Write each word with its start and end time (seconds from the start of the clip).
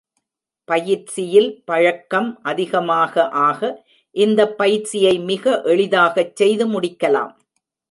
பயிற்சியில் 0.67 1.49
பழக்கம் 1.63 2.39
அதிகமாக 2.43 3.13
ஆக, 3.43 3.61
இந்தப் 4.15 4.57
பயிற்சியை 4.57 5.15
மிக 5.29 5.45
எளிதாகச் 5.65 6.35
செய்து 6.35 6.67
முடிக்கலாம். 6.67 7.33